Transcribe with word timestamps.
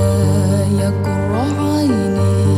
ما 0.00 0.66
يجرى 0.80 1.44
عيني. 1.60 2.49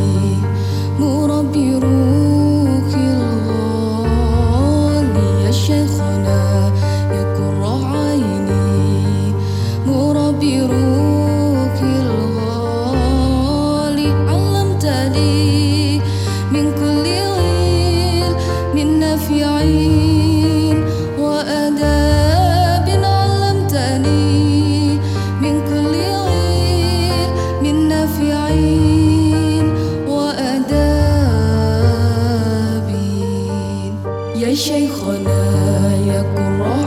شيخنا 34.55 35.95
يكره 35.95 36.82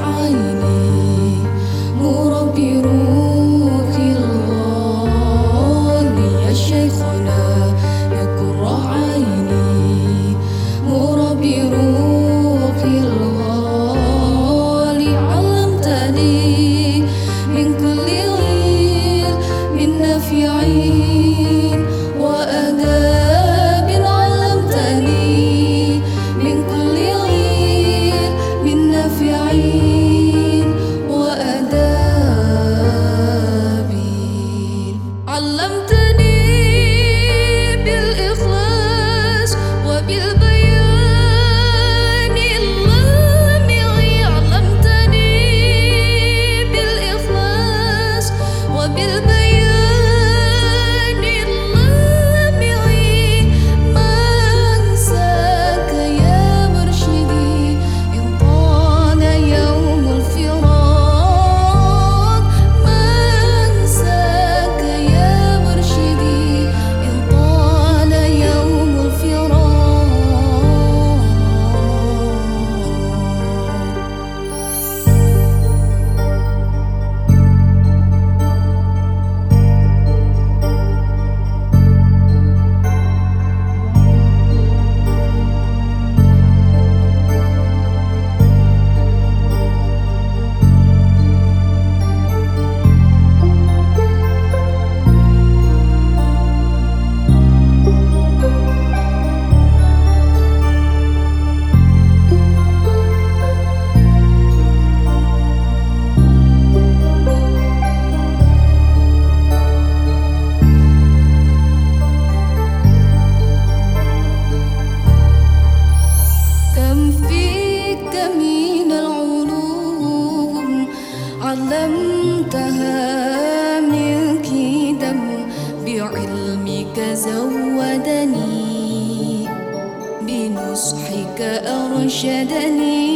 بنصحك 130.46 131.40
أرشدني. 131.66 133.06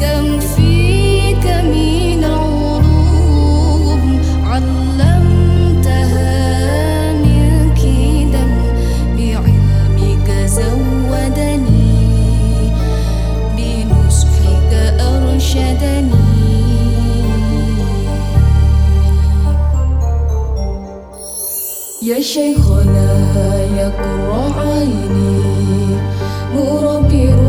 كم 0.00 0.40
فيك 0.40 1.46
من 1.46 2.24
علمتها 4.44 5.92
من 7.12 7.74
كدم 7.74 8.52
بعلمك 9.16 10.28
زودني. 10.46 11.92
بنصحك 13.56 14.72
أرشدني. 15.00 16.22
يا 22.02 22.20
شيخنا 22.20 23.10
يقرع 23.78 24.50
عيني 24.60 25.81
у 26.54 26.80
робі 26.80 27.41